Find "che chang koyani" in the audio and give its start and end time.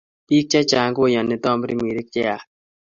0.51-1.35